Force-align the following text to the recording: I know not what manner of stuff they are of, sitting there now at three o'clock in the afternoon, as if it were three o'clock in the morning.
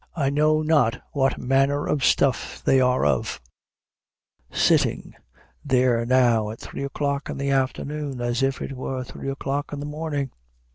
I 0.15 0.31
know 0.31 0.63
not 0.63 0.99
what 1.11 1.37
manner 1.37 1.85
of 1.85 2.03
stuff 2.03 2.63
they 2.65 2.81
are 2.81 3.05
of, 3.05 3.39
sitting 4.51 5.13
there 5.63 6.07
now 6.07 6.49
at 6.49 6.59
three 6.59 6.83
o'clock 6.83 7.29
in 7.29 7.37
the 7.37 7.51
afternoon, 7.51 8.19
as 8.19 8.41
if 8.41 8.63
it 8.63 8.73
were 8.75 9.03
three 9.03 9.29
o'clock 9.29 9.71
in 9.71 9.79
the 9.79 9.85
morning. 9.85 10.31